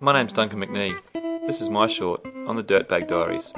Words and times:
My 0.00 0.14
name's 0.14 0.32
Duncan 0.32 0.60
McNee. 0.60 0.96
This 1.46 1.60
is 1.60 1.68
my 1.68 1.86
short 1.86 2.24
on 2.46 2.56
the 2.56 2.64
Dirtbag 2.64 3.06
Diaries. 3.08 3.52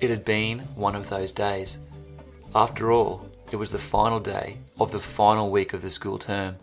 It 0.00 0.10
had 0.10 0.24
been 0.24 0.60
one 0.74 0.96
of 0.96 1.08
those 1.08 1.30
days. 1.30 1.78
After 2.54 2.90
all, 2.90 3.30
it 3.52 3.56
was 3.56 3.70
the 3.70 3.78
final 3.78 4.18
day 4.18 4.58
of 4.80 4.90
the 4.90 4.98
final 4.98 5.50
week 5.50 5.72
of 5.72 5.82
the 5.82 5.90
school 5.90 6.18
term. 6.18 6.56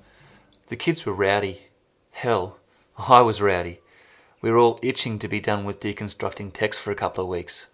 The 0.67 0.75
kids 0.75 1.05
were 1.05 1.13
rowdy. 1.13 1.61
Hell, 2.11 2.59
I 2.97 3.21
was 3.21 3.41
rowdy. 3.41 3.79
We 4.43 4.51
were 4.51 4.57
all 4.57 4.77
itching 4.81 5.19
to 5.19 5.29
be 5.29 5.39
done 5.39 5.63
with 5.63 5.79
deconstructing 5.79 6.51
text 6.51 6.77
for 6.81 6.91
a 6.91 6.95
couple 6.95 7.23
of 7.23 7.29
weeks. 7.29 7.67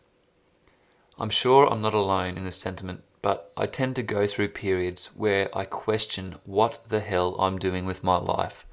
I'm 1.18 1.32
sure 1.32 1.66
I'm 1.66 1.82
not 1.82 1.96
alone 1.96 2.38
in 2.38 2.46
this 2.46 2.58
sentiment, 2.58 3.02
but 3.24 3.52
I 3.58 3.66
tend 3.66 3.96
to 3.96 4.04
go 4.04 4.28
through 4.28 4.50
periods 4.50 5.08
where 5.16 5.50
I 5.58 5.66
question 5.66 6.36
what 6.46 6.88
the 6.88 7.00
hell 7.00 7.36
I'm 7.40 7.58
doing 7.58 7.88
with 7.88 8.04
my 8.04 8.18
life. 8.18 8.68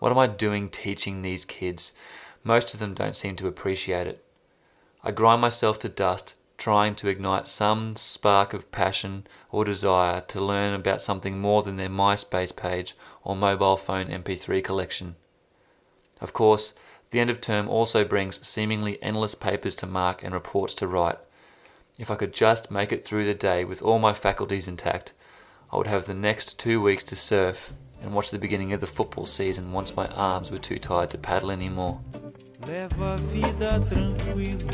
What 0.00 0.10
am 0.10 0.18
I 0.18 0.26
doing 0.26 0.68
teaching 0.68 1.22
these 1.22 1.44
kids? 1.44 1.92
Most 2.42 2.74
of 2.74 2.80
them 2.80 2.94
don't 2.94 3.14
seem 3.14 3.36
to 3.36 3.46
appreciate 3.46 4.08
it. 4.08 4.24
I 5.04 5.12
grind 5.12 5.40
myself 5.40 5.78
to 5.80 5.88
dust 5.88 6.34
trying 6.58 6.96
to 6.96 7.08
ignite 7.08 7.46
some 7.46 7.94
spark 7.94 8.52
of 8.52 8.72
passion 8.72 9.28
or 9.52 9.64
desire 9.64 10.22
to 10.22 10.40
learn 10.40 10.74
about 10.74 11.02
something 11.02 11.38
more 11.38 11.62
than 11.62 11.76
their 11.76 11.88
MySpace 11.88 12.54
page 12.54 12.96
or 13.22 13.36
mobile 13.36 13.76
phone 13.76 14.08
MP3 14.08 14.64
collection. 14.64 15.14
Of 16.20 16.34
course, 16.34 16.74
the 17.10 17.20
end 17.20 17.30
of 17.30 17.40
term 17.40 17.68
also 17.68 18.04
brings 18.04 18.46
seemingly 18.46 19.02
endless 19.02 19.34
papers 19.34 19.74
to 19.76 19.86
mark 19.86 20.22
and 20.22 20.32
reports 20.32 20.74
to 20.74 20.86
write. 20.86 21.18
If 21.98 22.10
I 22.10 22.14
could 22.14 22.32
just 22.32 22.70
make 22.70 22.92
it 22.92 23.04
through 23.04 23.26
the 23.26 23.34
day 23.34 23.64
with 23.64 23.82
all 23.82 23.98
my 23.98 24.12
faculties 24.12 24.68
intact, 24.68 25.12
I 25.72 25.76
would 25.76 25.88
have 25.88 26.06
the 26.06 26.14
next 26.14 26.58
two 26.58 26.80
weeks 26.80 27.04
to 27.04 27.16
surf 27.16 27.72
and 28.00 28.14
watch 28.14 28.30
the 28.30 28.38
beginning 28.38 28.72
of 28.72 28.80
the 28.80 28.86
football 28.86 29.26
season 29.26 29.72
once 29.72 29.96
my 29.96 30.06
arms 30.08 30.50
were 30.50 30.58
too 30.58 30.78
tired 30.78 31.10
to 31.10 31.18
paddle 31.18 31.50
anymore. 31.50 32.00
Leva 32.66 33.14
a 33.14 33.18
vida 33.18 33.80
tranquilo. 33.88 34.68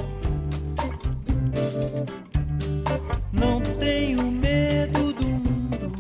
Não 3.32 3.60
tenho 3.80 4.30
medo 4.30 5.12
do 5.12 5.26
mundo. 5.26 5.92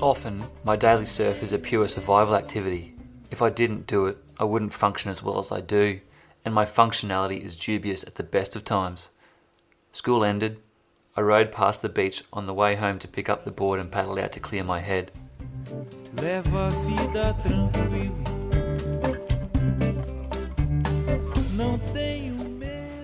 Often, 0.00 0.44
my 0.64 0.76
daily 0.76 1.04
surf 1.04 1.42
is 1.42 1.52
a 1.52 1.58
pure 1.58 1.86
survival 1.86 2.34
activity. 2.34 2.94
If 3.30 3.42
I 3.42 3.50
didn't 3.50 3.86
do 3.86 4.06
it, 4.06 4.18
I 4.38 4.44
wouldn't 4.44 4.72
function 4.72 5.10
as 5.10 5.22
well 5.22 5.38
as 5.38 5.50
I 5.50 5.60
do, 5.60 6.00
and 6.44 6.54
my 6.54 6.64
functionality 6.64 7.40
is 7.40 7.56
dubious 7.56 8.04
at 8.04 8.14
the 8.14 8.22
best 8.22 8.54
of 8.54 8.64
times. 8.64 9.10
School 9.92 10.24
ended. 10.24 10.60
I 11.16 11.22
rode 11.22 11.50
past 11.50 11.82
the 11.82 11.88
beach 11.88 12.22
on 12.32 12.46
the 12.46 12.54
way 12.54 12.76
home 12.76 13.00
to 13.00 13.08
pick 13.08 13.28
up 13.28 13.44
the 13.44 13.50
board 13.50 13.80
and 13.80 13.90
paddle 13.90 14.18
out 14.18 14.32
to 14.32 14.40
clear 14.40 14.62
my 14.62 14.78
head. 14.78 15.10
Leva 16.14 16.68
a 16.68 16.70
vida 16.70 17.36
tranquilo. 17.42 17.98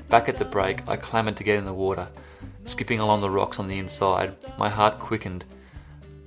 Back 0.09 0.29
at 0.29 0.39
the 0.39 0.45
break, 0.45 0.87
I 0.87 0.97
clamoured 0.97 1.37
to 1.39 1.43
get 1.43 1.59
in 1.59 1.65
the 1.65 1.75
water. 1.75 2.07
Skipping 2.67 3.01
along 3.01 3.21
the 3.21 3.31
rocks 3.31 3.59
on 3.59 3.67
the 3.67 3.81
inside, 3.81 4.37
my 4.57 4.69
heart 4.69 5.01
quickened. 5.01 5.45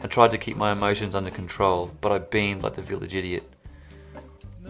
I 0.02 0.08
tried 0.08 0.31
to 0.31 0.38
keep 0.38 0.58
my 0.58 0.73
emotions 0.73 1.16
under 1.16 1.31
control, 1.31 1.95
but 2.02 2.11
I 2.11 2.17
beamed 2.17 2.63
like 2.63 2.73
the 2.75 2.81
village 2.81 3.16
idiot. 3.16 3.50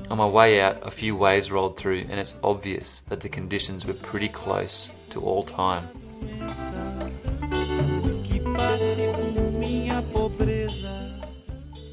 On 0.09 0.17
my 0.17 0.27
way 0.27 0.61
out, 0.61 0.79
a 0.85 0.91
few 0.91 1.15
waves 1.15 1.51
rolled 1.51 1.77
through, 1.77 2.05
and 2.09 2.19
it's 2.19 2.37
obvious 2.43 3.01
that 3.09 3.21
the 3.21 3.29
conditions 3.29 3.85
were 3.85 3.93
pretty 3.93 4.29
close 4.29 4.89
to 5.09 5.21
all 5.21 5.43
time. 5.43 5.87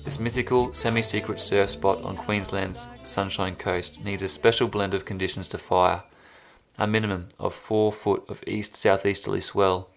This 0.05 0.21
mythical, 0.21 0.73
semi 0.75 1.03
secret 1.03 1.41
surf 1.41 1.71
spot 1.71 2.03
on 2.05 2.17
Queensland's 2.17 2.87
Sunshine 3.05 3.57
Coast 3.57 4.05
needs 4.05 4.23
a 4.23 4.29
special 4.29 4.69
blend 4.69 4.95
of 4.95 5.05
conditions 5.05 5.49
to 5.49 5.59
fire 5.59 6.03
a 6.79 6.87
minimum 6.87 7.29
of 7.39 7.55
4 7.55 7.93
foot 7.93 8.25
of 8.29 8.43
east 8.47 8.75
southeasterly 8.75 9.41
swell, 9.41 9.89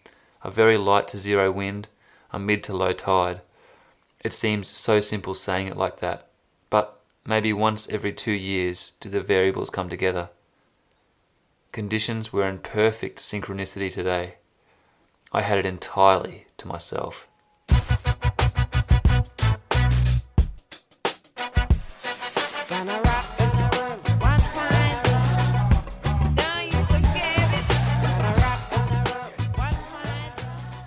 a 0.44 0.52
very 0.52 0.78
light 0.78 1.08
to 1.10 1.18
zero 1.18 1.52
wind, 1.52 1.88
a 2.32 2.40
mid 2.40 2.64
to 2.64 2.76
low 2.76 2.94
tide. 2.94 3.42
It 4.24 4.34
seems 4.34 4.68
so 4.68 5.00
simple 5.00 5.34
saying 5.34 5.68
it 5.68 5.78
like 5.78 6.00
that, 6.00 6.28
maybe 7.28 7.52
once 7.52 7.90
every 7.90 8.14
two 8.14 8.32
years 8.32 8.94
do 9.02 9.10
the 9.10 9.22
variables 9.22 9.70
come 9.70 9.90
together. 9.90 10.30
Conditions 11.74 12.32
were 12.32 12.48
in 12.48 12.60
perfect 12.60 13.20
synchronicity 13.20 13.92
today. 13.92 14.36
I 15.34 15.42
had 15.42 15.60
it 15.60 15.66
entirely 15.66 16.48
to 16.58 16.68
myself. 16.68 17.28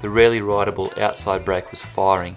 The 0.00 0.08
rarely 0.08 0.40
rideable 0.40 0.90
outside 0.96 1.44
break 1.44 1.70
was 1.70 1.82
firing, 1.82 2.36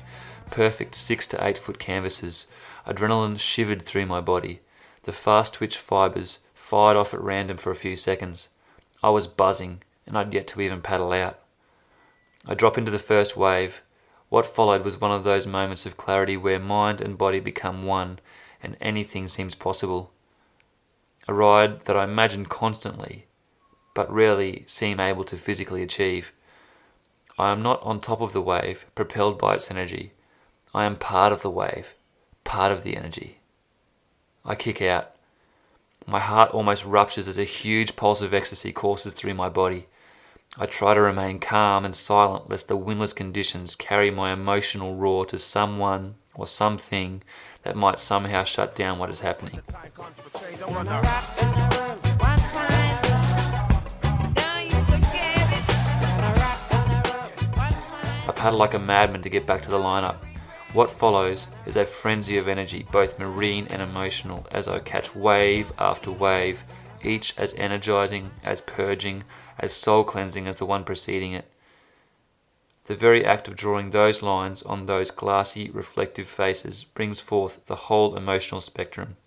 perfect 0.52 0.96
6 0.96 1.28
to 1.28 1.48
8 1.48 1.58
foot 1.58 1.80
canvases. 1.80 2.48
Adrenaline 2.86 3.40
shivered 3.40 3.82
through 3.82 4.06
my 4.06 4.22
body. 4.22 4.62
The 5.04 5.12
fast 5.12 5.54
twitch 5.54 5.78
fibres 5.78 6.40
fired 6.54 6.98
off 6.98 7.14
at 7.14 7.22
random 7.22 7.58
for 7.58 7.72
a 7.72 7.76
few 7.76 7.96
seconds. 7.96 8.50
I 9.02 9.10
was 9.10 9.28
buzzing, 9.28 9.84
and 10.06 10.18
I'd 10.18 10.34
yet 10.34 10.48
to 10.48 10.62
even 10.62 10.82
paddle 10.82 11.12
out. 11.12 11.40
I 12.48 12.56
drop 12.56 12.78
into 12.78 12.92
the 12.92 13.00
first 13.00 13.38
wave. 13.38 13.82
What 14.30 14.46
followed 14.46 14.84
was 14.84 15.00
one 15.00 15.12
of 15.12 15.24
those 15.24 15.48
moments 15.48 15.86
of 15.86 15.98
clarity 15.98 16.36
where 16.36 16.60
mind 16.60 17.02
and 17.02 17.18
body 17.18 17.40
become 17.40 17.86
one 17.86 18.20
and 18.62 18.78
anything 18.80 19.28
seems 19.28 19.56
possible. 19.56 20.12
A 21.28 21.34
ride 21.34 21.86
that 21.86 21.98
I 21.98 22.06
imagine 22.06 22.46
constantly, 22.46 23.28
but 23.94 24.12
rarely 24.12 24.64
seem 24.68 25.00
able 25.00 25.24
to 25.26 25.38
physically 25.38 25.84
achieve. 25.84 26.32
I 27.38 27.52
am 27.52 27.62
not 27.62 27.82
on 27.84 28.00
top 28.00 28.22
of 28.22 28.34
the 28.34 28.42
wave, 28.42 28.86
propelled 28.96 29.38
by 29.38 29.56
its 29.56 29.70
energy. 29.70 30.14
I 30.74 30.86
am 30.86 30.96
part 30.96 31.32
of 31.32 31.42
the 31.42 31.50
wave, 31.50 31.94
part 32.54 32.72
of 32.72 32.84
the 32.84 32.96
energy. 32.96 33.40
I 34.46 34.54
kick 34.54 34.80
out. 34.80 35.16
My 36.06 36.20
heart 36.20 36.52
almost 36.52 36.86
ruptures 36.86 37.28
as 37.28 37.40
a 37.40 37.44
huge 37.44 37.96
pulse 37.96 38.22
of 38.22 38.32
ecstasy 38.32 38.72
courses 38.72 39.16
through 39.16 39.34
my 39.34 39.50
body. 39.50 39.88
I 40.60 40.68
try 40.68 40.94
to 40.94 41.02
remain 41.02 41.40
calm 41.40 41.84
and 41.84 41.96
silent 41.96 42.52
lest 42.52 42.68
the 42.68 42.78
windless 42.78 43.12
conditions 43.12 43.76
carry 43.76 44.12
my 44.12 44.32
emotional 44.32 44.94
roar 44.96 45.26
to 45.26 45.40
someone 45.40 46.14
or 46.36 46.46
something 46.46 47.24
that 47.64 47.76
might 47.76 48.00
somehow 48.00 48.44
shut 48.44 48.76
down 48.76 49.00
what 49.00 49.10
is 49.10 49.22
happening. 49.22 49.60
I 58.28 58.32
paddle 58.36 58.60
like 58.60 58.76
a 58.76 58.80
madman 58.80 59.24
to 59.24 59.30
get 59.30 59.48
back 59.48 59.64
to 59.64 59.72
the 59.72 59.80
lineup. 59.80 60.18
What 60.74 60.90
follows 60.90 61.50
is 61.68 61.78
a 61.78 61.86
frenzy 61.86 62.36
of 62.38 62.48
energy, 62.48 62.88
both 62.92 63.20
marine 63.20 63.68
and 63.70 63.80
emotional, 63.80 64.48
as 64.50 64.68
I 64.68 64.80
catch 64.80 65.16
wave 65.16 65.72
after 65.78 66.10
wave, 66.10 66.64
each 67.04 67.38
as 67.38 67.54
energizing, 67.54 68.32
as 68.44 68.60
purging, 68.60 69.24
as 69.60 69.72
soul 69.72 70.04
cleansing 70.04 70.48
as 70.48 70.56
the 70.56 70.66
one 70.66 70.84
preceding 70.84 71.34
it. 71.34 71.46
The 72.86 72.96
very 72.96 73.24
act 73.24 73.48
of 73.48 73.56
drawing 73.56 73.92
those 73.92 74.24
lines 74.24 74.64
on 74.64 74.88
those 74.88 75.12
glassy, 75.12 75.70
reflective 75.70 76.28
faces 76.28 76.86
brings 76.86 77.20
forth 77.20 77.68
the 77.68 77.76
whole 77.76 78.18
emotional 78.18 78.60
spectrum. 78.60 79.18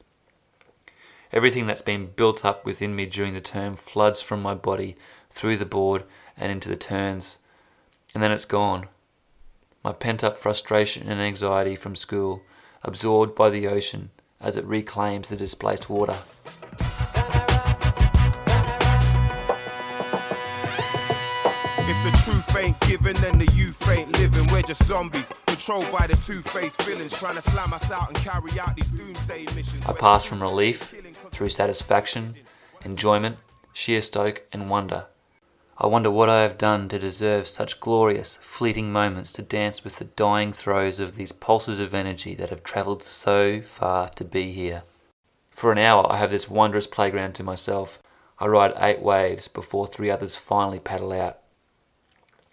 Everything 1.32 1.68
that's 1.68 1.80
been 1.80 2.06
built 2.06 2.44
up 2.44 2.64
within 2.64 2.96
me 2.96 3.06
during 3.06 3.34
the 3.34 3.40
term 3.40 3.76
floods 3.76 4.20
from 4.20 4.42
my 4.42 4.54
body 4.54 4.96
through 5.30 5.58
the 5.58 5.64
board 5.64 6.02
and 6.36 6.50
into 6.50 6.68
the 6.68 6.74
turns, 6.74 7.38
and 8.14 8.22
then 8.22 8.32
it's 8.32 8.44
gone 8.44 8.88
my 9.86 9.92
pent 9.92 10.24
up 10.24 10.36
frustration 10.36 11.08
and 11.08 11.20
anxiety 11.20 11.76
from 11.76 11.94
school 11.94 12.42
absorbed 12.82 13.36
by 13.36 13.48
the 13.48 13.68
ocean 13.68 14.10
as 14.40 14.56
it 14.56 14.64
reclaims 14.64 15.28
the 15.28 15.36
displaced 15.36 15.88
water. 15.88 16.16
If 21.88 21.98
the 22.02 22.10
truth 22.24 22.56
ain't 22.56 22.80
the 22.80 23.52
youth 23.54 23.88
ain't 23.88 24.10
living. 24.18 24.48
We're 24.50 24.62
just 24.62 24.82
zombies, 24.82 25.30
controlled 25.46 25.88
by 25.92 26.08
the 26.08 26.16
two-faced 26.16 26.82
villains, 26.82 27.16
trying 27.16 27.36
to 27.36 27.42
slam 27.42 27.72
us 27.72 27.92
out 27.92 28.08
and 28.08 28.16
carry 28.16 28.58
out 28.58 28.74
these 28.74 28.90
doomsday 28.90 29.44
missions. 29.54 29.86
I 29.86 29.92
pass 29.92 30.24
from 30.24 30.42
relief 30.42 30.96
through 31.30 31.50
satisfaction, 31.50 32.34
enjoyment, 32.84 33.36
sheer 33.72 34.02
stoke, 34.02 34.42
and 34.52 34.68
wonder 34.68 35.06
I 35.78 35.86
wonder 35.88 36.10
what 36.10 36.30
I 36.30 36.40
have 36.40 36.56
done 36.56 36.88
to 36.88 36.98
deserve 36.98 37.46
such 37.46 37.80
glorious, 37.80 38.36
fleeting 38.36 38.90
moments 38.90 39.30
to 39.32 39.42
dance 39.42 39.84
with 39.84 39.96
the 39.96 40.06
dying 40.06 40.50
throes 40.50 40.98
of 40.98 41.16
these 41.16 41.32
pulses 41.32 41.80
of 41.80 41.94
energy 41.94 42.34
that 42.36 42.48
have 42.48 42.64
travelled 42.64 43.02
so 43.02 43.60
far 43.60 44.08
to 44.10 44.24
be 44.24 44.52
here. 44.52 44.84
For 45.50 45.72
an 45.72 45.78
hour, 45.78 46.10
I 46.10 46.16
have 46.16 46.30
this 46.30 46.48
wondrous 46.48 46.86
playground 46.86 47.34
to 47.34 47.42
myself. 47.42 48.02
I 48.38 48.46
ride 48.46 48.72
eight 48.78 49.02
waves 49.02 49.48
before 49.48 49.86
three 49.86 50.10
others 50.10 50.34
finally 50.34 50.78
paddle 50.78 51.12
out. 51.12 51.40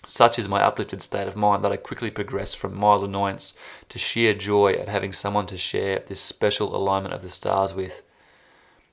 Such 0.06 0.38
is 0.38 0.50
my 0.50 0.62
uplifted 0.62 1.02
state 1.02 1.28
of 1.30 1.38
mind 1.38 1.64
that 1.64 1.72
I 1.72 1.78
quickly 1.78 2.12
progress 2.12 2.54
from 2.54 2.78
mild 2.78 3.06
annoyance 3.06 3.54
to 3.88 3.98
sheer 3.98 4.34
joy 4.34 4.74
at 4.74 4.90
having 4.90 5.14
someone 5.14 5.46
to 5.48 5.58
share 5.58 6.00
this 6.00 6.20
special 6.20 6.76
alignment 6.76 7.14
of 7.14 7.22
the 7.22 7.30
stars 7.30 7.74
with. 7.74 8.02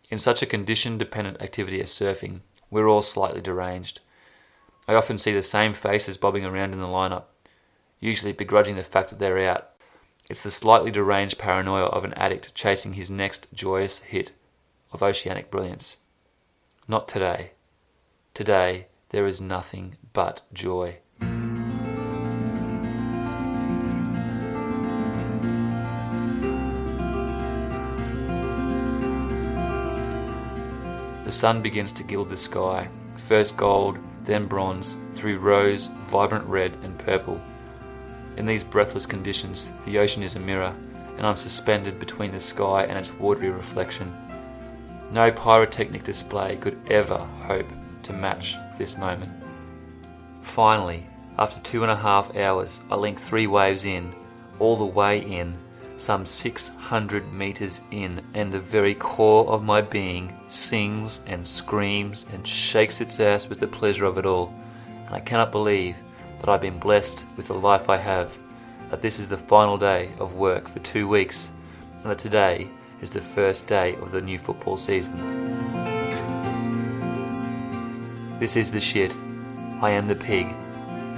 In 0.08 0.20
such 0.20 0.40
a 0.40 0.46
condition 0.46 0.98
dependent 0.98 1.42
activity 1.42 1.80
as 1.80 1.90
surfing, 1.90 2.42
we're 2.70 2.86
all 2.86 3.02
slightly 3.02 3.40
deranged. 3.40 4.00
I 4.90 4.94
often 4.94 5.18
see 5.18 5.32
the 5.32 5.40
same 5.40 5.72
faces 5.72 6.16
bobbing 6.16 6.44
around 6.44 6.72
in 6.72 6.80
the 6.80 6.86
lineup, 6.88 7.26
usually 8.00 8.32
begrudging 8.32 8.74
the 8.74 8.82
fact 8.82 9.10
that 9.10 9.20
they're 9.20 9.48
out. 9.48 9.70
It's 10.28 10.42
the 10.42 10.50
slightly 10.50 10.90
deranged 10.90 11.38
paranoia 11.38 11.84
of 11.84 12.02
an 12.02 12.12
addict 12.14 12.56
chasing 12.56 12.94
his 12.94 13.08
next 13.08 13.54
joyous 13.54 14.00
hit 14.00 14.32
of 14.90 15.00
oceanic 15.00 15.48
brilliance. 15.48 15.98
Not 16.88 17.06
today. 17.06 17.52
Today, 18.34 18.88
there 19.10 19.28
is 19.28 19.40
nothing 19.40 19.94
but 20.12 20.42
joy. 20.52 20.96
The 31.24 31.30
sun 31.30 31.62
begins 31.62 31.92
to 31.92 32.02
gild 32.02 32.28
the 32.28 32.36
sky, 32.36 32.88
first 33.28 33.56
gold, 33.56 34.00
then 34.24 34.46
bronze, 34.46 34.96
through 35.14 35.38
rose, 35.38 35.88
vibrant 36.04 36.46
red, 36.46 36.76
and 36.82 36.98
purple. 36.98 37.40
In 38.36 38.46
these 38.46 38.64
breathless 38.64 39.06
conditions, 39.06 39.72
the 39.84 39.98
ocean 39.98 40.22
is 40.22 40.36
a 40.36 40.40
mirror, 40.40 40.74
and 41.16 41.26
I'm 41.26 41.36
suspended 41.36 41.98
between 41.98 42.32
the 42.32 42.40
sky 42.40 42.84
and 42.84 42.98
its 42.98 43.12
watery 43.12 43.50
reflection. 43.50 44.12
No 45.10 45.30
pyrotechnic 45.32 46.04
display 46.04 46.56
could 46.56 46.78
ever 46.88 47.18
hope 47.18 47.66
to 48.04 48.12
match 48.12 48.56
this 48.78 48.96
moment. 48.96 49.32
Finally, 50.42 51.06
after 51.38 51.60
two 51.60 51.82
and 51.82 51.90
a 51.90 51.96
half 51.96 52.36
hours, 52.36 52.80
I 52.90 52.96
link 52.96 53.20
three 53.20 53.46
waves 53.46 53.84
in, 53.84 54.14
all 54.58 54.76
the 54.76 54.84
way 54.84 55.20
in, 55.20 55.58
some 56.00 56.24
600 56.24 57.32
meters 57.32 57.82
in, 57.90 58.24
and 58.34 58.50
the 58.50 58.60
very 58.60 58.94
core 58.94 59.46
of 59.48 59.62
my 59.62 59.80
being 59.82 60.34
sings 60.48 61.20
and 61.26 61.46
screams 61.46 62.26
and 62.32 62.46
shakes 62.46 63.00
its 63.00 63.20
ass 63.20 63.48
with 63.48 63.60
the 63.60 63.66
pleasure 63.66 64.04
of 64.06 64.18
it 64.18 64.26
all. 64.26 64.54
And 65.06 65.14
I 65.14 65.20
cannot 65.20 65.52
believe 65.52 65.96
that 66.38 66.48
I've 66.48 66.60
been 66.60 66.78
blessed 66.78 67.26
with 67.36 67.48
the 67.48 67.54
life 67.54 67.88
I 67.88 67.96
have, 67.96 68.36
that 68.90 69.02
this 69.02 69.18
is 69.18 69.28
the 69.28 69.36
final 69.36 69.76
day 69.76 70.10
of 70.18 70.34
work 70.34 70.68
for 70.68 70.78
two 70.80 71.06
weeks, 71.06 71.50
and 72.02 72.10
that 72.10 72.18
today 72.18 72.68
is 73.02 73.10
the 73.10 73.20
first 73.20 73.66
day 73.66 73.94
of 73.96 74.10
the 74.10 74.20
new 74.20 74.38
football 74.38 74.76
season. 74.76 75.16
This 78.38 78.56
is 78.56 78.70
the 78.70 78.80
shit. 78.80 79.12
I 79.82 79.90
am 79.90 80.06
the 80.06 80.14
pig. 80.14 80.46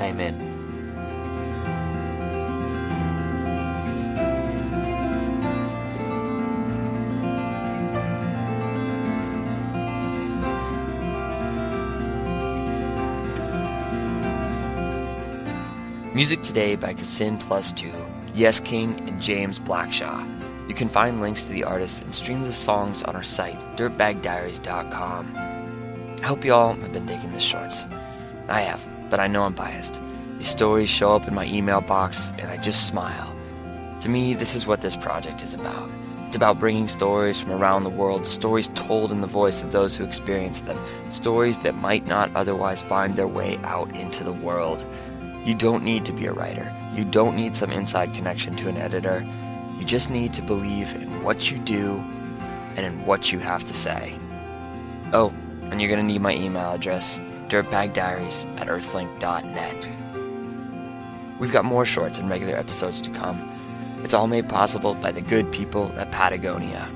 Amen. 0.00 0.61
Music 16.14 16.42
today 16.42 16.76
by 16.76 16.92
Kassin 16.92 17.40
Plus 17.40 17.72
Two, 17.72 17.90
Yes 18.34 18.60
King, 18.60 19.00
and 19.08 19.18
James 19.18 19.58
Blackshaw. 19.58 20.28
You 20.68 20.74
can 20.74 20.86
find 20.86 21.22
links 21.22 21.42
to 21.44 21.50
the 21.50 21.64
artists 21.64 22.02
and 22.02 22.14
streams 22.14 22.46
of 22.46 22.52
songs 22.52 23.02
on 23.04 23.16
our 23.16 23.22
site, 23.22 23.58
dirtbagdiaries.com. 23.78 25.34
I 26.22 26.26
hope 26.26 26.44
you 26.44 26.52
all 26.52 26.74
have 26.74 26.92
been 26.92 27.06
digging 27.06 27.32
the 27.32 27.40
shorts. 27.40 27.86
I 28.50 28.60
have, 28.60 28.86
but 29.08 29.20
I 29.20 29.26
know 29.26 29.44
I'm 29.44 29.54
biased. 29.54 30.02
These 30.36 30.48
stories 30.48 30.90
show 30.90 31.16
up 31.16 31.26
in 31.26 31.34
my 31.34 31.46
email 31.46 31.80
box, 31.80 32.34
and 32.38 32.50
I 32.50 32.58
just 32.58 32.86
smile. 32.86 33.34
To 34.00 34.10
me, 34.10 34.34
this 34.34 34.54
is 34.54 34.66
what 34.66 34.82
this 34.82 34.96
project 34.96 35.42
is 35.42 35.54
about. 35.54 35.88
It's 36.26 36.36
about 36.36 36.60
bringing 36.60 36.88
stories 36.88 37.40
from 37.40 37.52
around 37.52 37.84
the 37.84 37.90
world, 37.90 38.26
stories 38.26 38.68
told 38.74 39.12
in 39.12 39.22
the 39.22 39.26
voice 39.26 39.62
of 39.62 39.72
those 39.72 39.96
who 39.96 40.04
experience 40.04 40.60
them, 40.60 40.78
stories 41.08 41.56
that 41.60 41.74
might 41.74 42.06
not 42.06 42.30
otherwise 42.34 42.82
find 42.82 43.16
their 43.16 43.26
way 43.26 43.56
out 43.64 43.94
into 43.96 44.24
the 44.24 44.32
world. 44.34 44.84
You 45.44 45.54
don't 45.54 45.82
need 45.82 46.04
to 46.06 46.12
be 46.12 46.26
a 46.26 46.32
writer. 46.32 46.72
You 46.94 47.04
don't 47.04 47.34
need 47.34 47.56
some 47.56 47.72
inside 47.72 48.14
connection 48.14 48.54
to 48.56 48.68
an 48.68 48.76
editor. 48.76 49.26
You 49.78 49.84
just 49.84 50.10
need 50.10 50.32
to 50.34 50.42
believe 50.42 50.94
in 50.94 51.22
what 51.24 51.50
you 51.50 51.58
do 51.58 51.96
and 52.76 52.86
in 52.86 53.04
what 53.06 53.32
you 53.32 53.38
have 53.40 53.64
to 53.64 53.74
say. 53.74 54.14
Oh, 55.12 55.34
and 55.64 55.80
you're 55.80 55.90
going 55.90 56.06
to 56.06 56.12
need 56.12 56.22
my 56.22 56.34
email 56.34 56.72
address 56.72 57.18
dirtbagdiaries 57.48 58.46
at 58.58 58.68
earthlink.net. 58.68 59.76
We've 61.40 61.52
got 61.52 61.64
more 61.64 61.84
shorts 61.84 62.18
and 62.18 62.30
regular 62.30 62.56
episodes 62.56 63.00
to 63.02 63.10
come. 63.10 63.48
It's 64.04 64.14
all 64.14 64.26
made 64.26 64.48
possible 64.48 64.94
by 64.94 65.12
the 65.12 65.20
good 65.20 65.50
people 65.52 65.92
at 65.98 66.12
Patagonia. 66.12 66.88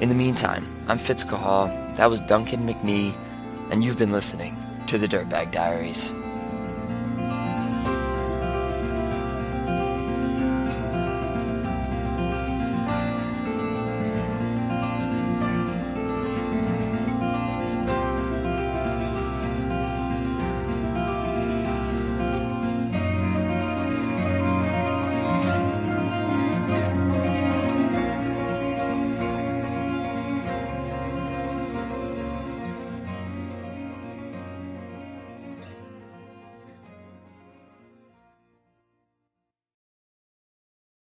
In 0.00 0.08
the 0.10 0.14
meantime, 0.14 0.66
I'm 0.86 0.98
Fitz 0.98 1.24
Cahall, 1.24 1.96
that 1.96 2.10
was 2.10 2.20
Duncan 2.20 2.68
McNee, 2.68 3.14
and 3.70 3.82
you've 3.82 3.98
been 3.98 4.12
listening 4.12 4.56
to 4.86 4.98
the 4.98 5.08
Dirtbag 5.08 5.50
Diaries. 5.50 6.12